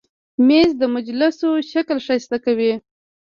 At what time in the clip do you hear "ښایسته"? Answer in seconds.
2.05-2.37